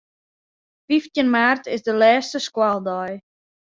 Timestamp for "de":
1.87-1.93